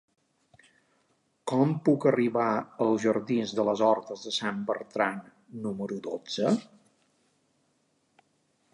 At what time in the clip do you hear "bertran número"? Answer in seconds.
4.71-6.03